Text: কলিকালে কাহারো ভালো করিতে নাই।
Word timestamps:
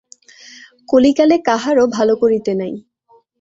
কলিকালে 0.89 1.35
কাহারো 1.47 1.83
ভালো 1.95 2.13
করিতে 2.15 2.51
নাই। 2.53 2.73